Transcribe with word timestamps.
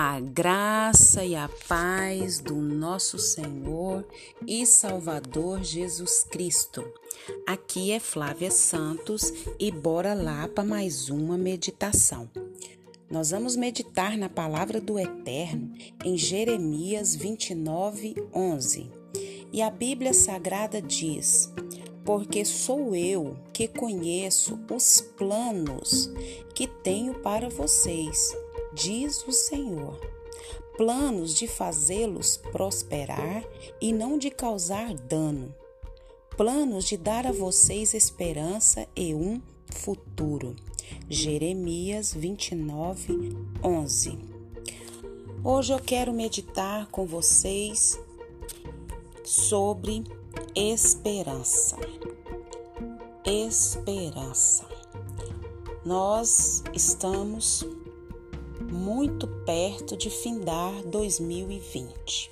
A 0.00 0.20
graça 0.20 1.24
e 1.24 1.34
a 1.34 1.50
paz 1.66 2.38
do 2.38 2.54
nosso 2.54 3.18
Senhor 3.18 4.06
e 4.46 4.64
Salvador 4.64 5.64
Jesus 5.64 6.22
Cristo. 6.22 6.84
Aqui 7.44 7.90
é 7.90 7.98
Flávia 7.98 8.52
Santos 8.52 9.32
e 9.58 9.72
bora 9.72 10.14
lá 10.14 10.46
para 10.46 10.62
mais 10.62 11.10
uma 11.10 11.36
meditação. 11.36 12.30
Nós 13.10 13.32
vamos 13.32 13.56
meditar 13.56 14.16
na 14.16 14.28
palavra 14.28 14.80
do 14.80 15.00
Eterno 15.00 15.74
em 16.04 16.16
Jeremias 16.16 17.16
29, 17.16 18.14
11. 18.32 18.92
E 19.52 19.60
a 19.60 19.68
Bíblia 19.68 20.14
Sagrada 20.14 20.80
diz: 20.80 21.52
Porque 22.04 22.44
sou 22.44 22.94
eu 22.94 23.36
que 23.52 23.66
conheço 23.66 24.60
os 24.70 25.00
planos 25.00 26.08
que 26.54 26.68
tenho 26.68 27.14
para 27.14 27.48
vocês 27.48 28.32
diz 28.78 29.26
o 29.26 29.32
Senhor. 29.32 29.98
Planos 30.76 31.34
de 31.34 31.48
fazê-los 31.48 32.36
prosperar 32.36 33.44
e 33.80 33.92
não 33.92 34.16
de 34.16 34.30
causar 34.30 34.94
dano. 34.94 35.52
Planos 36.36 36.84
de 36.84 36.96
dar 36.96 37.26
a 37.26 37.32
vocês 37.32 37.92
esperança 37.92 38.86
e 38.94 39.12
um 39.12 39.42
futuro. 39.74 40.54
Jeremias 41.10 42.14
29, 42.14 43.36
11. 43.62 44.18
Hoje 45.42 45.72
eu 45.72 45.80
quero 45.80 46.12
meditar 46.12 46.86
com 46.86 47.04
vocês 47.04 47.98
sobre 49.24 50.04
esperança. 50.54 51.76
Esperança. 53.24 54.64
Nós 55.84 56.62
estamos 56.72 57.66
muito 58.68 59.26
perto 59.26 59.96
de 59.96 60.10
findar 60.10 60.72
2020. 60.84 62.30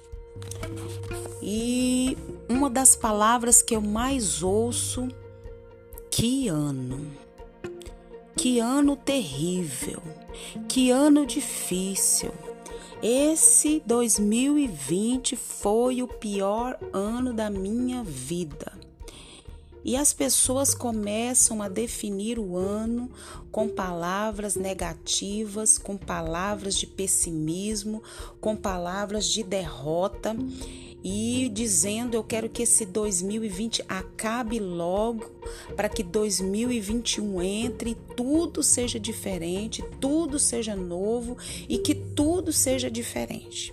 E 1.42 2.16
uma 2.48 2.68
das 2.68 2.94
palavras 2.94 3.62
que 3.62 3.74
eu 3.74 3.80
mais 3.80 4.42
ouço, 4.42 5.08
que 6.10 6.48
ano. 6.48 7.06
Que 8.36 8.58
ano 8.58 8.96
terrível. 8.96 10.02
Que 10.68 10.90
ano 10.90 11.24
difícil. 11.26 12.32
Esse 13.02 13.82
2020 13.86 15.36
foi 15.36 16.02
o 16.02 16.08
pior 16.08 16.78
ano 16.92 17.32
da 17.32 17.50
minha 17.50 18.02
vida. 18.02 18.72
E 19.86 19.94
as 19.94 20.12
pessoas 20.12 20.74
começam 20.74 21.62
a 21.62 21.68
definir 21.68 22.40
o 22.40 22.56
ano 22.56 23.08
com 23.52 23.68
palavras 23.68 24.56
negativas, 24.56 25.78
com 25.78 25.96
palavras 25.96 26.74
de 26.74 26.88
pessimismo, 26.88 28.02
com 28.40 28.56
palavras 28.56 29.28
de 29.28 29.44
derrota 29.44 30.36
e 31.04 31.48
dizendo: 31.54 32.16
Eu 32.16 32.24
quero 32.24 32.48
que 32.48 32.64
esse 32.64 32.84
2020 32.84 33.84
acabe 33.88 34.58
logo, 34.58 35.24
para 35.76 35.88
que 35.88 36.02
2021 36.02 37.40
entre 37.40 37.94
tudo 38.16 38.64
seja 38.64 38.98
diferente, 38.98 39.84
tudo 40.00 40.36
seja 40.36 40.74
novo 40.74 41.36
e 41.68 41.78
que 41.78 41.94
tudo 41.94 42.52
seja 42.52 42.90
diferente. 42.90 43.72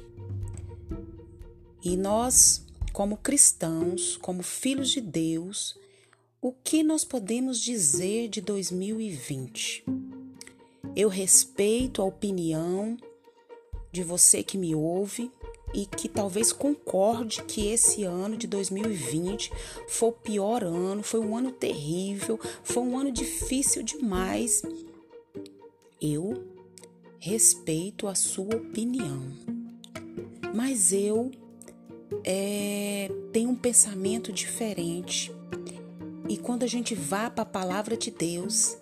E 1.83 1.97
nós, 1.97 2.63
como 2.91 3.17
cristãos, 3.17 4.15
como 4.21 4.43
filhos 4.43 4.91
de 4.91 5.01
Deus, 5.01 5.81
o 6.43 6.51
que 6.51 6.83
nós 6.83 7.05
podemos 7.05 7.57
dizer 7.57 8.27
de 8.27 8.41
2020? 8.41 9.85
Eu 10.93 11.07
respeito 11.07 12.01
a 12.01 12.05
opinião 12.05 12.97
de 13.93 14.03
você 14.03 14.43
que 14.43 14.57
me 14.57 14.75
ouve 14.75 15.31
e 15.73 15.85
que 15.85 16.09
talvez 16.09 16.51
concorde 16.51 17.41
que 17.43 17.67
esse 17.67 18.03
ano 18.03 18.35
de 18.35 18.45
2020 18.45 19.53
foi 19.87 20.09
o 20.09 20.11
pior 20.11 20.65
ano, 20.65 21.01
foi 21.01 21.21
um 21.21 21.37
ano 21.37 21.49
terrível, 21.49 22.37
foi 22.61 22.83
um 22.83 22.99
ano 22.99 23.09
difícil 23.09 23.81
demais. 23.81 24.63
Eu 26.01 26.43
respeito 27.19 28.05
a 28.05 28.15
sua 28.15 28.53
opinião, 28.53 29.31
mas 30.53 30.91
eu 30.91 31.31
é, 32.25 33.09
tenho 33.31 33.49
um 33.49 33.55
pensamento 33.55 34.29
diferente. 34.29 35.31
E 36.33 36.37
quando 36.37 36.63
a 36.63 36.67
gente 36.67 36.95
vá 36.95 37.29
para 37.29 37.43
a 37.43 37.45
palavra 37.45 37.95
de 37.95 38.09
Deus, 38.09 38.75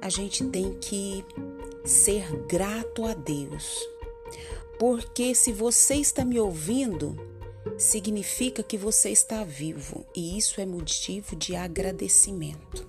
a 0.00 0.08
gente 0.08 0.44
tem 0.44 0.72
que 0.74 1.24
ser 1.84 2.30
grato 2.46 3.04
a 3.04 3.12
Deus. 3.12 3.84
Porque 4.78 5.34
se 5.34 5.50
você 5.50 5.96
está 5.96 6.24
me 6.24 6.38
ouvindo, 6.38 7.16
significa 7.76 8.62
que 8.62 8.78
você 8.78 9.10
está 9.10 9.42
vivo, 9.42 10.06
e 10.14 10.38
isso 10.38 10.60
é 10.60 10.64
motivo 10.64 11.34
de 11.34 11.56
agradecimento. 11.56 12.85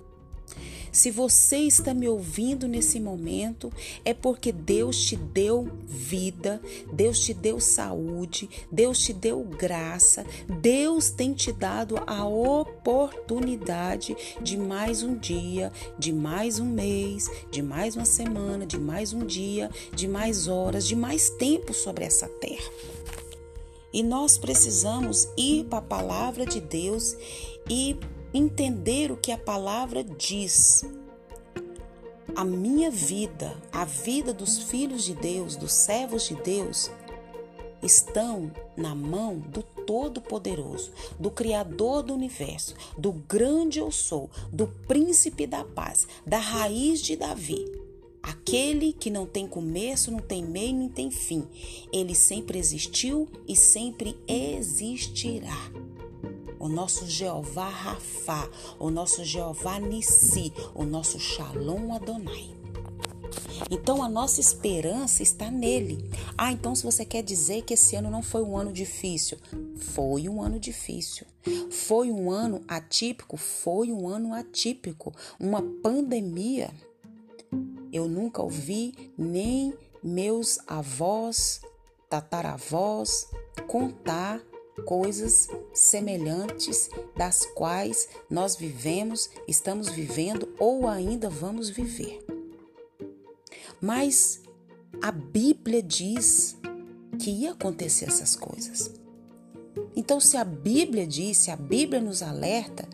Se 0.92 1.10
você 1.10 1.58
está 1.58 1.92
me 1.92 2.08
ouvindo 2.08 2.66
nesse 2.66 2.98
momento, 2.98 3.72
é 4.04 4.14
porque 4.14 4.52
Deus 4.52 5.00
te 5.04 5.16
deu 5.16 5.68
vida, 5.86 6.60
Deus 6.92 7.20
te 7.20 7.34
deu 7.34 7.60
saúde, 7.60 8.48
Deus 8.70 8.98
te 8.98 9.12
deu 9.12 9.42
graça, 9.42 10.24
Deus 10.60 11.10
tem 11.10 11.32
te 11.32 11.52
dado 11.52 12.00
a 12.06 12.26
oportunidade 12.26 14.16
de 14.40 14.56
mais 14.56 15.02
um 15.02 15.16
dia, 15.16 15.72
de 15.98 16.12
mais 16.12 16.58
um 16.58 16.66
mês, 16.66 17.28
de 17.50 17.62
mais 17.62 17.96
uma 17.96 18.04
semana, 18.04 18.66
de 18.66 18.78
mais 18.78 19.12
um 19.12 19.24
dia, 19.26 19.70
de 19.94 20.08
mais 20.08 20.48
horas, 20.48 20.86
de 20.86 20.96
mais 20.96 21.30
tempo 21.30 21.72
sobre 21.74 22.04
essa 22.04 22.28
terra. 22.28 22.70
E 23.92 24.02
nós 24.02 24.36
precisamos 24.36 25.28
ir 25.36 25.64
para 25.64 25.78
a 25.78 25.82
palavra 25.82 26.44
de 26.44 26.60
Deus 26.60 27.16
e 27.68 27.96
entender 28.32 29.10
o 29.10 29.16
que 29.16 29.32
a 29.32 29.38
palavra 29.38 30.04
diz. 30.04 30.84
A 32.34 32.44
minha 32.44 32.90
vida, 32.90 33.56
a 33.72 33.84
vida 33.84 34.32
dos 34.32 34.58
filhos 34.58 35.04
de 35.04 35.14
Deus, 35.14 35.56
dos 35.56 35.72
servos 35.72 36.28
de 36.28 36.34
Deus, 36.36 36.90
estão 37.82 38.52
na 38.76 38.94
mão 38.94 39.38
do 39.38 39.62
Todo-Poderoso, 39.62 40.92
do 41.18 41.30
Criador 41.30 42.02
do 42.02 42.14
universo, 42.14 42.74
do 42.96 43.12
grande 43.12 43.78
eu 43.78 43.90
sou, 43.90 44.30
do 44.52 44.66
príncipe 44.86 45.46
da 45.46 45.64
paz, 45.64 46.06
da 46.26 46.38
raiz 46.38 47.00
de 47.00 47.16
Davi. 47.16 47.64
Aquele 48.22 48.92
que 48.92 49.10
não 49.10 49.24
tem 49.24 49.46
começo, 49.46 50.10
não 50.10 50.18
tem 50.18 50.44
meio, 50.44 50.74
não 50.74 50.88
tem 50.88 51.10
fim. 51.10 51.46
Ele 51.92 52.14
sempre 52.14 52.58
existiu 52.58 53.28
e 53.46 53.56
sempre 53.56 54.18
existirá 54.28 55.72
o 56.58 56.68
nosso 56.68 57.06
Jeová 57.06 57.68
Rafá, 57.68 58.48
o 58.78 58.90
nosso 58.90 59.24
Jeová 59.24 59.78
Nissi, 59.78 60.52
o 60.74 60.84
nosso 60.84 61.18
Shalom 61.18 61.92
Adonai. 61.92 62.58
Então 63.70 64.02
a 64.02 64.08
nossa 64.08 64.40
esperança 64.40 65.22
está 65.22 65.50
nele. 65.50 65.98
Ah, 66.36 66.52
então 66.52 66.74
se 66.74 66.82
você 66.82 67.04
quer 67.04 67.22
dizer 67.22 67.62
que 67.62 67.74
esse 67.74 67.96
ano 67.96 68.10
não 68.10 68.22
foi 68.22 68.42
um 68.42 68.56
ano 68.56 68.72
difícil, 68.72 69.38
foi 69.76 70.28
um 70.28 70.40
ano 70.42 70.58
difícil. 70.58 71.26
Foi 71.70 72.10
um 72.10 72.30
ano 72.30 72.62
atípico, 72.68 73.36
foi 73.36 73.92
um 73.92 74.08
ano 74.08 74.34
atípico, 74.34 75.12
uma 75.38 75.62
pandemia. 75.82 76.70
Eu 77.92 78.08
nunca 78.08 78.42
ouvi 78.42 79.12
nem 79.16 79.74
meus 80.02 80.58
avós, 80.66 81.60
tataravós 82.08 83.28
contar 83.66 84.40
coisas 84.84 85.48
semelhantes 85.72 86.90
das 87.16 87.46
quais 87.46 88.08
nós 88.30 88.56
vivemos, 88.56 89.30
estamos 89.46 89.88
vivendo 89.88 90.48
ou 90.58 90.86
ainda 90.86 91.28
vamos 91.28 91.68
viver. 91.68 92.24
Mas 93.80 94.42
a 95.00 95.12
Bíblia 95.12 95.82
diz 95.82 96.56
que 97.18 97.30
ia 97.30 97.52
acontecer 97.52 98.06
essas 98.06 98.34
coisas. 98.34 98.92
Então, 99.94 100.20
se 100.20 100.36
a 100.36 100.44
Bíblia 100.44 101.06
diz, 101.06 101.36
se 101.38 101.50
a 101.50 101.56
Bíblia 101.56 102.00
nos 102.00 102.22
alerta, 102.22 102.88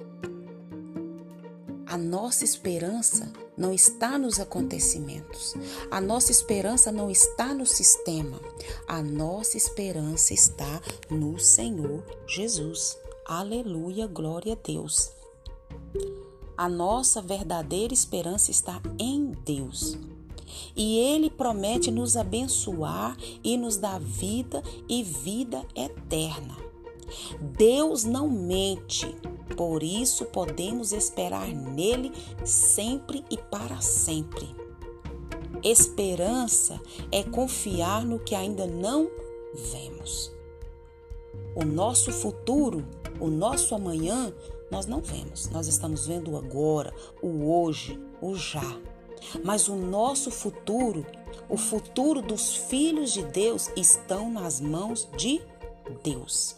a 1.95 1.97
nossa 1.97 2.43
esperança 2.43 3.33
não 3.57 3.73
está 3.73 4.19
nos 4.19 4.41
acontecimentos. 4.41 5.55
A 5.93 6.01
nossa 6.01 6.33
esperança 6.33 6.91
não 6.91 7.09
está 7.09 7.55
no 7.55 7.65
sistema. 7.65 8.41
A 8.89 9.01
nossa 9.01 9.57
esperança 9.57 10.35
está 10.35 10.83
no 11.09 11.39
Senhor 11.39 12.03
Jesus. 12.27 12.99
Aleluia, 13.25 14.09
glória 14.09 14.55
a 14.55 14.57
Deus. 14.57 15.13
A 16.57 16.69
nossa 16.69 17.23
verdadeira 17.23 17.95
esperança 17.95 18.51
está 18.51 18.83
em 18.99 19.31
Deus. 19.45 19.97
E 20.75 20.99
Ele 20.99 21.31
promete 21.31 21.93
nos 21.93 22.17
abençoar 22.17 23.17
e 23.45 23.57
nos 23.57 23.77
dar 23.77 24.01
vida 24.01 24.65
e 24.89 25.05
vida 25.05 25.65
eterna. 25.77 26.57
Deus 27.57 28.03
não 28.03 28.29
mente. 28.29 29.15
Por 29.57 29.83
isso 29.83 30.25
podemos 30.27 30.93
esperar 30.93 31.49
nele 31.49 32.13
sempre 32.45 33.25
e 33.31 33.37
para 33.37 33.81
sempre. 33.81 34.49
Esperança 35.63 36.81
é 37.11 37.23
confiar 37.23 38.05
no 38.05 38.19
que 38.19 38.35
ainda 38.35 38.67
não 38.67 39.09
vemos. 39.55 40.33
O 41.55 41.65
nosso 41.65 42.11
futuro, 42.11 42.85
o 43.21 43.29
nosso 43.29 43.75
amanhã, 43.75 44.33
nós 44.71 44.87
não 44.87 45.01
vemos. 45.01 45.49
Nós 45.51 45.67
estamos 45.67 46.07
vendo 46.07 46.33
o 46.33 46.37
agora, 46.37 46.93
o 47.23 47.49
hoje, 47.49 47.99
o 48.21 48.35
já. 48.35 48.79
Mas 49.43 49.69
o 49.69 49.77
nosso 49.77 50.31
futuro, 50.31 51.07
o 51.49 51.57
futuro 51.57 52.21
dos 52.21 52.57
filhos 52.57 53.13
de 53.13 53.23
Deus, 53.23 53.71
estão 53.77 54.31
nas 54.31 54.61
mãos 54.61 55.09
de 55.17 55.41
Deus. 56.03 56.57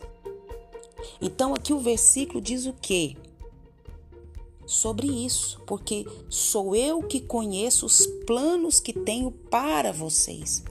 Então 1.20 1.55
aqui 1.55 1.73
o 1.73 1.79
versículo 1.79 2.41
diz 2.41 2.67
o 2.67 2.73
quê? 2.73 3.17
Sobre 4.67 5.06
isso, 5.06 5.61
porque 5.67 6.05
sou 6.29 6.75
eu 6.75 7.03
que 7.03 7.20
conheço 7.20 7.87
os 7.87 8.06
planos 8.26 8.81
que 8.81 8.93
tenho 8.93 9.31
para 9.31 9.93
vocês. 9.93 10.64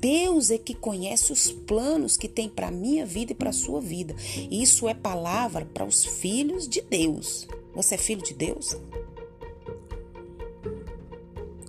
Deus 0.00 0.50
é 0.50 0.58
que 0.58 0.74
conhece 0.74 1.32
os 1.32 1.50
planos 1.50 2.16
que 2.16 2.28
tem 2.28 2.48
para 2.48 2.70
minha 2.70 3.04
vida 3.04 3.32
e 3.32 3.34
para 3.34 3.52
sua 3.52 3.80
vida. 3.80 4.14
Isso 4.50 4.88
é 4.88 4.94
palavra 4.94 5.66
para 5.66 5.84
os 5.84 6.04
filhos 6.04 6.68
de 6.68 6.80
Deus. 6.80 7.46
Você 7.74 7.94
é 7.94 7.98
filho 7.98 8.22
de 8.22 8.34
Deus? 8.34 8.76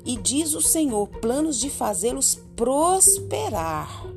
E 0.06 0.18
diz 0.18 0.54
o 0.54 0.62
Senhor: 0.62 1.08
planos 1.08 1.60
de 1.60 1.70
fazê-los 1.70 2.40
prosperar 2.56 4.08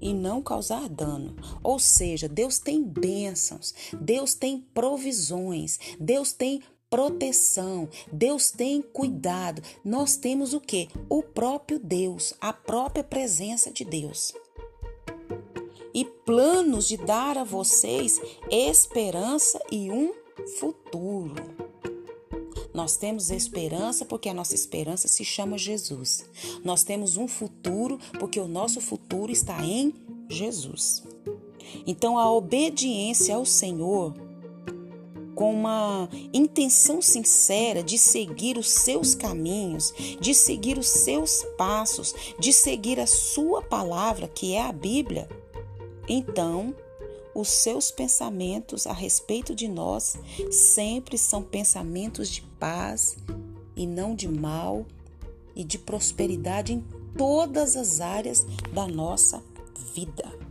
e 0.00 0.12
não 0.12 0.42
causar 0.42 0.88
dano. 0.88 1.34
Ou 1.62 1.78
seja, 1.78 2.28
Deus 2.28 2.58
tem 2.58 2.82
bênçãos, 2.82 3.74
Deus 4.00 4.34
tem 4.34 4.60
provisões, 4.74 5.78
Deus 5.98 6.32
tem 6.32 6.62
proteção, 6.90 7.88
Deus 8.10 8.50
tem 8.50 8.80
cuidado. 8.80 9.62
Nós 9.84 10.16
temos 10.16 10.54
o 10.54 10.60
que? 10.60 10.88
O 11.08 11.22
próprio 11.22 11.78
Deus, 11.78 12.34
a 12.40 12.52
própria 12.52 13.04
presença 13.04 13.70
de 13.70 13.84
Deus. 13.84 14.32
E 15.92 16.04
planos 16.04 16.86
de 16.86 16.96
dar 16.96 17.36
a 17.36 17.44
vocês 17.44 18.20
esperança 18.50 19.60
e 19.70 19.90
um 19.90 20.12
futuro. 20.58 21.57
Nós 22.78 22.96
temos 22.96 23.32
esperança 23.32 24.04
porque 24.04 24.28
a 24.28 24.32
nossa 24.32 24.54
esperança 24.54 25.08
se 25.08 25.24
chama 25.24 25.58
Jesus. 25.58 26.24
Nós 26.62 26.84
temos 26.84 27.16
um 27.16 27.26
futuro 27.26 27.98
porque 28.20 28.38
o 28.38 28.46
nosso 28.46 28.80
futuro 28.80 29.32
está 29.32 29.64
em 29.64 29.92
Jesus. 30.28 31.02
Então, 31.84 32.16
a 32.16 32.30
obediência 32.30 33.34
ao 33.34 33.44
Senhor, 33.44 34.14
com 35.34 35.52
uma 35.52 36.08
intenção 36.32 37.02
sincera 37.02 37.82
de 37.82 37.98
seguir 37.98 38.56
os 38.56 38.68
seus 38.68 39.12
caminhos, 39.12 39.92
de 40.20 40.32
seguir 40.32 40.78
os 40.78 40.86
seus 40.86 41.44
passos, 41.56 42.14
de 42.38 42.52
seguir 42.52 43.00
a 43.00 43.08
sua 43.08 43.60
palavra, 43.60 44.28
que 44.28 44.54
é 44.54 44.62
a 44.62 44.70
Bíblia, 44.70 45.28
então 46.08 46.72
os 47.38 47.48
seus 47.50 47.92
pensamentos 47.92 48.84
a 48.84 48.92
respeito 48.92 49.54
de 49.54 49.68
nós 49.68 50.18
sempre 50.50 51.16
são 51.16 51.40
pensamentos 51.40 52.28
de 52.28 52.42
paz 52.58 53.16
e 53.76 53.86
não 53.86 54.12
de 54.12 54.26
mal 54.26 54.84
e 55.54 55.62
de 55.62 55.78
prosperidade 55.78 56.72
em 56.72 56.84
todas 57.16 57.76
as 57.76 58.00
áreas 58.00 58.44
da 58.72 58.88
nossa 58.88 59.40
vida. 59.94 60.47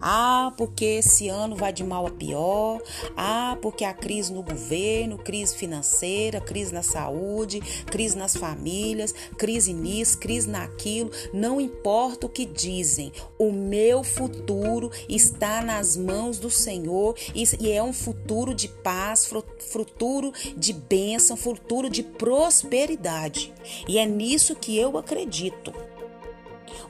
Ah, 0.00 0.52
porque 0.56 0.84
esse 0.84 1.28
ano 1.28 1.54
vai 1.54 1.72
de 1.72 1.84
mal 1.84 2.06
a 2.06 2.10
pior. 2.10 2.80
Ah, 3.16 3.56
porque 3.60 3.84
a 3.84 3.92
crise 3.92 4.32
no 4.32 4.42
governo, 4.42 5.18
crise 5.18 5.54
financeira, 5.56 6.40
crise 6.40 6.72
na 6.72 6.82
saúde, 6.82 7.60
crise 7.86 8.16
nas 8.16 8.36
famílias, 8.36 9.14
crise 9.36 9.72
nisso, 9.72 10.18
crise 10.18 10.48
naquilo. 10.48 11.10
Não 11.32 11.60
importa 11.60 12.26
o 12.26 12.30
que 12.30 12.46
dizem, 12.46 13.12
o 13.38 13.52
meu 13.52 14.02
futuro 14.02 14.90
está 15.08 15.60
nas 15.60 15.96
mãos 15.96 16.38
do 16.38 16.50
Senhor 16.50 17.14
e 17.34 17.70
é 17.70 17.82
um 17.82 17.92
futuro 17.92 18.54
de 18.54 18.68
paz, 18.68 19.30
futuro 19.58 20.32
de 20.56 20.72
bênção, 20.72 21.36
futuro 21.36 21.90
de 21.90 22.02
prosperidade. 22.02 23.52
E 23.86 23.98
é 23.98 24.06
nisso 24.06 24.54
que 24.54 24.76
eu 24.76 24.96
acredito. 24.96 25.72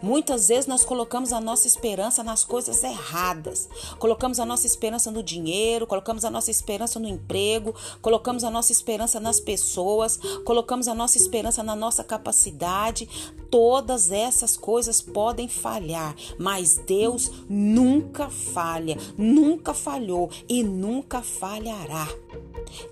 Muitas 0.03 0.49
vezes 0.49 0.67
nós 0.67 0.85
colocamos 0.85 1.33
a 1.33 1.41
nossa 1.41 1.67
esperança 1.67 2.23
nas 2.23 2.43
coisas 2.43 2.83
erradas. 2.83 3.69
Colocamos 3.99 4.41
a 4.41 4.47
nossa 4.47 4.67
esperança 4.67 5.11
no 5.11 5.23
dinheiro, 5.23 5.87
colocamos 5.87 6.25
a 6.25 6.31
nossa 6.31 6.51
esperança 6.51 6.99
no 6.99 7.09
emprego, 7.09 7.75
colocamos 8.01 8.43
a 8.43 8.51
nossa 8.51 8.73
esperança 8.73 9.21
nas 9.21 9.39
pessoas, 9.39 10.19
colocamos 10.45 10.89
a 10.89 10.95
nossa 10.95 11.19
esperança 11.19 11.63
na 11.63 11.77
nossa 11.77 12.03
capacidade. 12.03 13.09
Todas 13.51 14.11
essas 14.11 14.57
coisas 14.57 15.03
podem 15.03 15.49
falhar, 15.49 16.15
mas 16.39 16.77
Deus 16.79 17.31
nunca 17.49 18.31
falha, 18.31 18.97
nunca 19.19 19.75
falhou 19.75 20.31
e 20.49 20.63
nunca 20.63 21.21
falhará. 21.21 22.09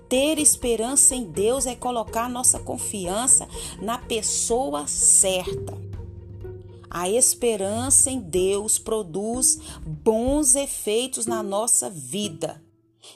Ter 0.07 0.37
esperança 0.37 1.15
em 1.15 1.23
Deus 1.23 1.65
é 1.65 1.75
colocar 1.75 2.29
nossa 2.29 2.59
confiança 2.59 3.47
na 3.81 3.97
pessoa 3.97 4.85
certa. 4.87 5.88
A 6.89 7.09
esperança 7.09 8.09
em 8.09 8.19
Deus 8.19 8.79
produz 8.79 9.59
bons 9.85 10.55
efeitos 10.55 11.25
na 11.25 11.43
nossa 11.43 11.89
vida. 11.89 12.61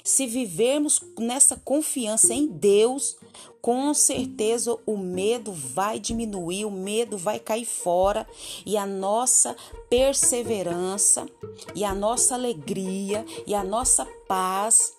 Se 0.04 0.26
vivermos 0.28 1.02
nessa 1.18 1.56
confiança 1.56 2.34
em 2.34 2.48
Deus, 2.48 3.18
com 3.62 3.94
certeza 3.94 4.78
o 4.86 4.98
medo 4.98 5.52
vai 5.52 6.00
diminuir, 6.00 6.66
o 6.66 6.72
medo 6.72 7.18
vai 7.18 7.40
cair 7.40 7.66
fora 7.66 8.28
e 8.66 8.76
a 8.76 8.86
nossa 8.86 9.56
perseverança 9.90 11.26
e 11.74 11.84
a 11.84 11.94
nossa 11.94 12.36
alegria 12.36 13.26
e 13.48 13.56
a 13.56 13.64
nossa 13.64 14.06
paz 14.28 14.94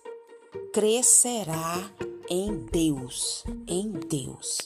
crescerá 0.73 1.91
em 2.29 2.57
Deus, 2.57 3.45
em 3.67 3.91
Deus. 3.91 4.59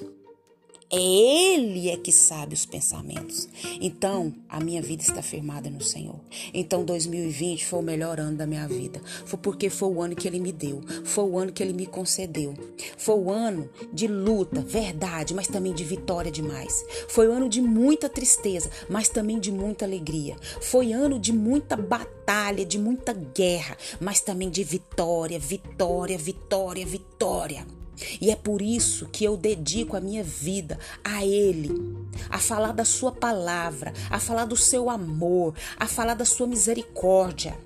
É 0.90 0.98
Ele 0.98 1.90
é 1.90 1.98
que 1.98 2.10
sabe 2.10 2.54
os 2.54 2.64
pensamentos. 2.64 3.46
Então, 3.78 4.34
a 4.48 4.58
minha 4.58 4.80
vida 4.80 5.02
está 5.02 5.20
firmada 5.20 5.68
no 5.68 5.82
Senhor. 5.82 6.18
Então, 6.54 6.82
2020 6.82 7.66
foi 7.66 7.78
o 7.80 7.82
melhor 7.82 8.18
ano 8.18 8.38
da 8.38 8.46
minha 8.46 8.66
vida. 8.66 8.98
Foi 9.26 9.38
porque 9.38 9.68
foi 9.68 9.90
o 9.90 10.00
ano 10.00 10.16
que 10.16 10.26
Ele 10.26 10.40
me 10.40 10.50
deu. 10.50 10.80
Foi 11.04 11.24
o 11.24 11.38
ano 11.38 11.52
que 11.52 11.62
Ele 11.62 11.74
me 11.74 11.84
concedeu. 11.84 12.54
Foi 12.96 13.16
o 13.16 13.30
ano 13.30 13.68
de 13.92 14.06
luta, 14.06 14.62
verdade, 14.62 15.34
mas 15.34 15.46
também 15.46 15.74
de 15.74 15.84
vitória 15.84 16.32
demais. 16.32 16.82
Foi 17.10 17.28
o 17.28 17.32
ano 17.32 17.50
de 17.50 17.60
muita 17.60 18.08
tristeza, 18.08 18.70
mas 18.88 19.10
também 19.10 19.38
de 19.38 19.52
muita 19.52 19.84
alegria. 19.84 20.36
Foi 20.62 20.94
ano 20.94 21.18
de 21.18 21.34
muita 21.34 21.76
batalha, 21.76 22.64
de 22.64 22.78
muita 22.78 23.12
guerra, 23.12 23.76
mas 24.00 24.22
também 24.22 24.48
de 24.48 24.64
vitória, 24.64 25.38
vitória, 25.38 26.16
vitória, 26.16 26.86
vitória. 26.86 27.77
E 28.20 28.30
é 28.30 28.36
por 28.36 28.62
isso 28.62 29.06
que 29.06 29.24
eu 29.24 29.36
dedico 29.36 29.96
a 29.96 30.00
minha 30.00 30.22
vida 30.22 30.78
a 31.04 31.24
Ele, 31.24 31.96
a 32.28 32.38
falar 32.38 32.72
da 32.72 32.84
Sua 32.84 33.12
palavra, 33.12 33.92
a 34.10 34.18
falar 34.18 34.44
do 34.44 34.56
seu 34.56 34.90
amor, 34.90 35.54
a 35.76 35.86
falar 35.86 36.14
da 36.14 36.24
Sua 36.24 36.46
misericórdia. 36.46 37.56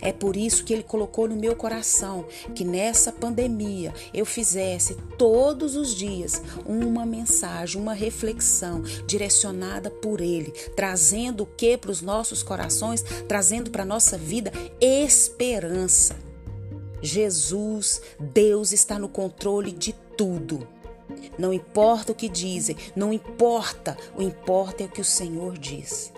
É 0.00 0.12
por 0.12 0.36
isso 0.36 0.64
que 0.64 0.72
Ele 0.72 0.82
colocou 0.82 1.28
no 1.28 1.36
meu 1.36 1.54
coração 1.56 2.26
que 2.54 2.64
nessa 2.64 3.10
pandemia 3.12 3.94
eu 4.12 4.26
fizesse 4.26 4.94
todos 5.16 5.76
os 5.76 5.94
dias 5.94 6.42
uma 6.64 7.06
mensagem, 7.06 7.80
uma 7.80 7.94
reflexão 7.94 8.82
direcionada 9.06 9.90
por 9.90 10.20
Ele, 10.20 10.50
trazendo 10.74 11.44
o 11.44 11.46
que 11.46 11.76
para 11.76 11.90
os 11.90 12.02
nossos 12.02 12.42
corações, 12.42 13.02
trazendo 13.26 13.70
para 13.70 13.82
a 13.82 13.86
nossa 13.86 14.18
vida 14.18 14.52
esperança. 14.80 16.25
Jesus, 17.02 18.00
Deus 18.18 18.72
está 18.72 18.98
no 18.98 19.08
controle 19.08 19.72
de 19.72 19.92
tudo. 20.16 20.66
Não 21.38 21.52
importa 21.52 22.12
o 22.12 22.14
que 22.14 22.28
dizem, 22.28 22.76
não 22.94 23.12
importa, 23.12 23.96
o 24.16 24.22
importa 24.22 24.82
é 24.82 24.86
o 24.86 24.90
que 24.90 25.00
o 25.00 25.04
Senhor 25.04 25.56
diz. 25.56 26.12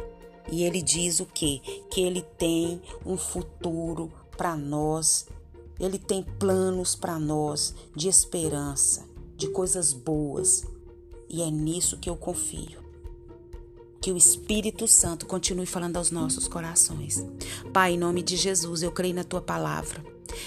E 0.51 0.63
ele 0.63 0.81
diz 0.81 1.21
o 1.21 1.27
quê? 1.27 1.61
Que 1.91 2.01
ele 2.01 2.23
tem 2.23 2.81
um 3.05 3.17
futuro 3.17 4.11
para 4.37 4.57
nós. 4.57 5.27
Ele 5.79 5.99
tem 5.99 6.23
planos 6.23 6.95
para 6.95 7.19
nós 7.19 7.75
de 7.95 8.09
esperança, 8.09 9.07
de 9.37 9.49
coisas 9.49 9.93
boas. 9.93 10.65
E 11.29 11.43
é 11.43 11.51
nisso 11.51 11.99
que 11.99 12.09
eu 12.09 12.17
confio. 12.17 12.79
Que 14.01 14.11
o 14.11 14.17
Espírito 14.17 14.89
Santo 14.89 15.27
continue 15.27 15.67
falando 15.67 15.99
aos 15.99 16.11
nossos 16.11 16.49
corações. 16.49 17.23
Pai, 17.73 17.93
em 17.93 17.99
nome 17.99 18.23
de 18.23 18.37
Jesus, 18.37 18.83
eu 18.83 18.91
creio 18.91 19.15
na 19.15 19.25
tua 19.25 19.43
palavra. 19.43 20.03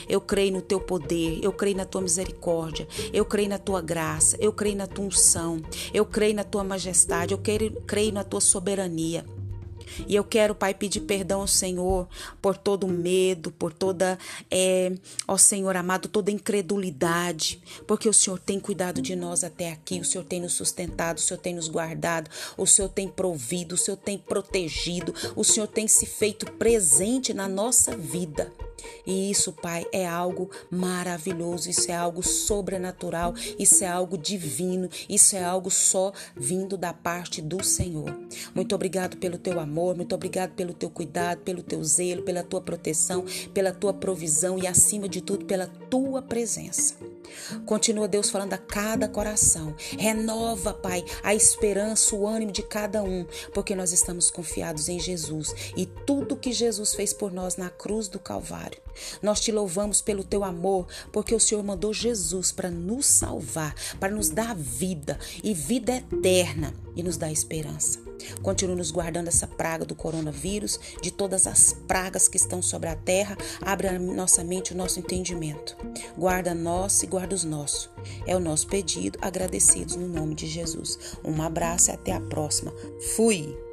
Eu 0.07 0.21
creio 0.21 0.53
no 0.53 0.61
teu 0.61 0.79
poder, 0.79 1.39
eu 1.41 1.51
creio 1.51 1.77
na 1.77 1.85
tua 1.85 2.01
misericórdia, 2.01 2.87
eu 3.13 3.25
creio 3.25 3.49
na 3.49 3.57
tua 3.57 3.81
graça, 3.81 4.37
eu 4.39 4.51
creio 4.51 4.75
na 4.75 4.87
tua 4.87 5.05
unção, 5.05 5.61
eu 5.93 6.05
creio 6.05 6.35
na 6.35 6.43
tua 6.43 6.63
majestade, 6.63 7.33
eu 7.33 7.39
creio, 7.85 8.13
na 8.13 8.23
tua 8.23 8.41
soberania. 8.41 9.25
E 10.07 10.15
eu 10.15 10.23
quero, 10.23 10.55
Pai, 10.55 10.73
pedir 10.73 11.01
perdão 11.01 11.41
ao 11.41 11.47
Senhor 11.47 12.07
por 12.41 12.57
todo 12.57 12.87
medo, 12.87 13.51
por 13.51 13.73
toda, 13.73 14.17
é, 14.49 14.93
ó 15.27 15.37
Senhor 15.37 15.75
amado, 15.75 16.07
toda 16.07 16.31
incredulidade, 16.31 17.61
porque 17.85 18.07
o 18.07 18.13
Senhor 18.13 18.39
tem 18.39 18.59
cuidado 18.59 19.01
de 19.01 19.15
nós 19.15 19.43
até 19.43 19.71
aqui, 19.71 19.99
o 19.99 20.05
Senhor 20.05 20.23
tem 20.23 20.39
nos 20.39 20.53
sustentado, 20.53 21.17
o 21.17 21.21
Senhor 21.21 21.39
tem 21.39 21.53
nos 21.53 21.67
guardado, 21.67 22.29
o 22.57 22.65
Senhor 22.65 22.89
tem 22.89 23.07
provido, 23.07 23.75
o 23.75 23.77
Senhor 23.77 23.97
tem 23.97 24.17
protegido, 24.17 25.13
o 25.35 25.43
Senhor 25.43 25.67
tem 25.67 25.87
se 25.87 26.05
feito 26.05 26.45
presente 26.53 27.33
na 27.33 27.47
nossa 27.47 27.95
vida. 27.95 28.51
E 29.05 29.31
isso, 29.31 29.53
Pai, 29.53 29.85
é 29.91 30.07
algo 30.07 30.49
maravilhoso, 30.69 31.69
isso 31.69 31.91
é 31.91 31.95
algo 31.95 32.23
sobrenatural, 32.23 33.33
isso 33.57 33.83
é 33.83 33.87
algo 33.87 34.17
divino, 34.17 34.89
isso 35.09 35.35
é 35.35 35.43
algo 35.43 35.69
só 35.69 36.11
vindo 36.35 36.77
da 36.77 36.93
parte 36.93 37.41
do 37.41 37.63
Senhor. 37.63 38.15
Muito 38.53 38.73
obrigado 38.75 39.17
pelo 39.17 39.37
teu 39.37 39.59
amor, 39.59 39.95
muito 39.95 40.13
obrigado 40.15 40.51
pelo 40.51 40.73
teu 40.73 40.89
cuidado, 40.89 41.39
pelo 41.41 41.63
teu 41.63 41.83
zelo, 41.83 42.23
pela 42.23 42.43
tua 42.43 42.61
proteção, 42.61 43.25
pela 43.53 43.71
tua 43.71 43.93
provisão 43.93 44.57
e, 44.57 44.67
acima 44.67 45.07
de 45.07 45.21
tudo, 45.21 45.45
pela 45.45 45.67
tua 45.67 46.21
presença. 46.21 46.95
Continua 47.65 48.07
Deus 48.07 48.29
falando 48.29 48.53
a 48.53 48.57
cada 48.57 49.07
coração. 49.07 49.73
Renova, 49.97 50.73
Pai, 50.73 51.03
a 51.23 51.33
esperança, 51.33 52.15
o 52.15 52.27
ânimo 52.27 52.51
de 52.51 52.63
cada 52.63 53.01
um, 53.03 53.25
porque 53.53 53.75
nós 53.75 53.91
estamos 53.91 54.29
confiados 54.29 54.89
em 54.89 54.99
Jesus 54.99 55.53
e 55.75 55.85
tudo 55.85 56.35
que 56.35 56.51
Jesus 56.51 56.93
fez 56.93 57.13
por 57.13 57.31
nós 57.31 57.55
na 57.55 57.69
cruz 57.69 58.07
do 58.07 58.19
Calvário. 58.19 58.60
Nós 59.21 59.39
te 59.39 59.51
louvamos 59.51 60.01
pelo 60.01 60.23
teu 60.23 60.43
amor, 60.43 60.87
porque 61.11 61.33
o 61.33 61.39
Senhor 61.39 61.63
mandou 61.63 61.93
Jesus 61.93 62.51
para 62.51 62.69
nos 62.69 63.05
salvar, 63.05 63.73
para 63.99 64.13
nos 64.13 64.29
dar 64.29 64.55
vida 64.55 65.17
e 65.43 65.53
vida 65.53 65.95
eterna 65.95 66.73
e 66.95 67.01
nos 67.01 67.17
dar 67.17 67.31
esperança. 67.31 67.99
Continue 68.41 68.75
nos 68.75 68.91
guardando 68.91 69.27
essa 69.27 69.47
praga 69.47 69.85
do 69.85 69.95
coronavírus, 69.95 70.79
de 71.01 71.11
todas 71.11 71.47
as 71.47 71.73
pragas 71.87 72.27
que 72.27 72.37
estão 72.37 72.61
sobre 72.61 72.89
a 72.89 72.95
terra. 72.95 73.37
Abre 73.61 73.87
a 73.87 73.97
nossa 73.97 74.43
mente, 74.43 74.73
o 74.73 74.77
nosso 74.77 74.99
entendimento. 74.99 75.75
Guarda 76.17 76.53
nós 76.53 77.01
e 77.03 77.07
guarda 77.07 77.35
os 77.35 77.43
nossos. 77.43 77.89
É 78.27 78.35
o 78.35 78.39
nosso 78.39 78.67
pedido, 78.67 79.17
agradecidos 79.21 79.95
no 79.95 80.07
nome 80.07 80.35
de 80.35 80.47
Jesus. 80.47 80.97
Um 81.23 81.41
abraço 81.41 81.89
e 81.89 81.93
até 81.93 82.11
a 82.11 82.21
próxima. 82.21 82.73
Fui! 83.15 83.70